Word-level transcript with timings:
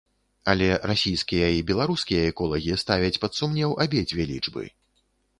Але 0.51 0.67
расійскія 0.91 1.49
і 1.55 1.59
беларускія 1.71 2.21
эколагі 2.31 2.77
ставяць 2.83 3.19
пад 3.25 3.31
сумнеў 3.41 3.75
абедзве 3.85 4.23
лічбы. 4.31 4.65